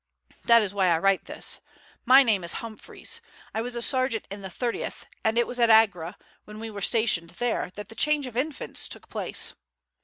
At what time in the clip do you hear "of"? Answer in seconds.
8.25-8.35